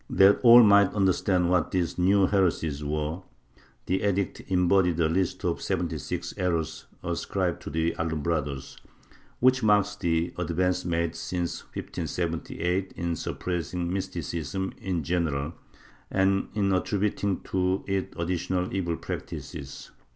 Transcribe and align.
That 0.09 0.39
all 0.41 0.63
might 0.63 0.91
under 0.95 1.13
stand 1.13 1.51
what 1.51 1.69
these 1.69 1.99
new 1.99 2.25
heresies 2.25 2.83
were, 2.83 3.21
the 3.85 4.01
edict 4.01 4.41
embodied 4.47 4.99
a 4.99 5.07
list 5.07 5.43
of 5.45 5.61
seventy 5.61 5.99
six 5.99 6.33
errors 6.37 6.87
ascribed 7.03 7.61
to 7.61 7.69
the 7.69 7.91
Alumbrados, 7.99 8.77
which 9.41 9.61
marks 9.61 9.95
the 9.95 10.33
advance 10.39 10.83
made 10.85 11.15
since 11.15 11.61
1578 11.65 12.93
in 12.95 13.15
suppressing 13.15 13.93
mysticism 13.93 14.73
in 14.79 15.03
general 15.03 15.53
and 16.09 16.47
in 16.55 16.73
attributing 16.73 17.39
to 17.41 17.83
it 17.87 18.15
additional 18.17 18.73
evil 18.75 18.97
practices. 18.97 19.91